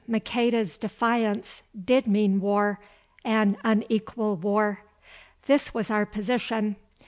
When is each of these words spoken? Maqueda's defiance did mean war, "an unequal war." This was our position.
Maqueda's 0.07 0.79
defiance 0.79 1.61
did 1.85 2.07
mean 2.07 2.41
war, 2.41 2.79
"an 3.23 3.55
unequal 3.63 4.35
war." 4.35 4.81
This 5.45 5.75
was 5.75 5.91
our 5.91 6.07
position. 6.07 6.75